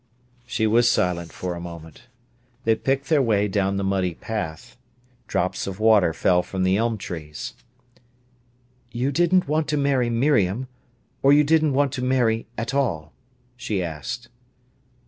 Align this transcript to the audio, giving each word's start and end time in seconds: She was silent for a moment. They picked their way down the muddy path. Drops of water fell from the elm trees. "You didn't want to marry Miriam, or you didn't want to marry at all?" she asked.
She 0.47 0.65
was 0.65 0.89
silent 0.89 1.31
for 1.31 1.53
a 1.53 1.59
moment. 1.59 2.07
They 2.63 2.73
picked 2.73 3.07
their 3.07 3.21
way 3.21 3.47
down 3.47 3.77
the 3.77 3.83
muddy 3.83 4.15
path. 4.15 4.75
Drops 5.27 5.67
of 5.67 5.79
water 5.79 6.11
fell 6.11 6.41
from 6.41 6.63
the 6.63 6.75
elm 6.75 6.97
trees. 6.97 7.53
"You 8.91 9.11
didn't 9.11 9.47
want 9.47 9.67
to 9.67 9.77
marry 9.77 10.09
Miriam, 10.09 10.67
or 11.21 11.33
you 11.33 11.43
didn't 11.43 11.73
want 11.73 11.91
to 11.93 12.03
marry 12.03 12.47
at 12.57 12.73
all?" 12.73 13.13
she 13.55 13.83
asked. 13.83 14.29